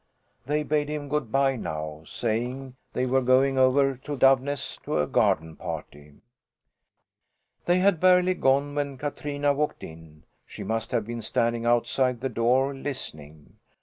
[0.47, 5.05] They bade him good bye now, saying they were going over to Doveness to a
[5.05, 6.15] garden party.
[7.65, 10.23] They had barely gone when Katrina walked in.
[10.47, 13.59] She must have been standing outside the door listening.